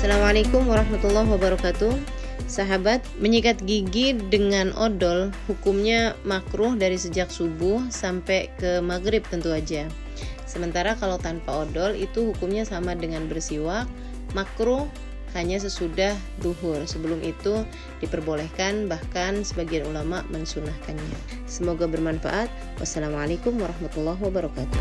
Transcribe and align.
Assalamualaikum 0.00 0.64
warahmatullahi 0.64 1.28
wabarakatuh. 1.28 1.92
Sahabat, 2.48 3.04
menyikat 3.20 3.60
gigi 3.68 4.16
dengan 4.16 4.72
odol 4.72 5.28
hukumnya 5.44 6.16
makruh 6.24 6.72
dari 6.72 6.96
sejak 6.96 7.28
subuh 7.28 7.84
sampai 7.92 8.48
ke 8.56 8.80
maghrib 8.80 9.20
tentu 9.28 9.52
aja. 9.52 9.84
Sementara 10.48 10.96
kalau 10.96 11.20
tanpa 11.20 11.68
odol 11.68 11.92
itu 11.92 12.32
hukumnya 12.32 12.64
sama 12.64 12.96
dengan 12.96 13.28
bersiwak 13.28 13.84
Makruh 14.32 14.88
hanya 15.36 15.60
sesudah 15.60 16.16
duhur. 16.40 16.80
Sebelum 16.88 17.20
itu 17.20 17.60
diperbolehkan 18.00 18.88
bahkan 18.88 19.44
sebagian 19.44 19.84
ulama 19.84 20.24
mensunahkannya. 20.32 21.44
Semoga 21.44 21.84
bermanfaat. 21.84 22.48
Wassalamualaikum 22.80 23.52
warahmatullahi 23.60 24.16
wabarakatuh. 24.16 24.80